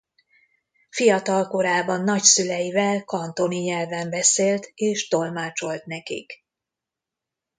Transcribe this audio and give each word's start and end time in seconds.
Fiatal 0.89 1.47
korában 1.47 2.01
nagyszüleivel 2.03 3.03
kantoni 3.03 3.57
nyelven 3.59 4.09
beszélt 4.09 4.71
és 4.75 5.07
tolmácsolt 5.07 5.85
nekik. 5.85 6.43